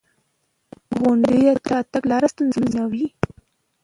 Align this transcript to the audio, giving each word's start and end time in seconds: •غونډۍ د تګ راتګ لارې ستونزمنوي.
•غونډۍ 0.99 1.39
د 1.47 1.49
تګ 1.59 1.63
راتګ 1.71 2.03
لارې 2.11 2.27
ستونزمنوي. 2.33 3.05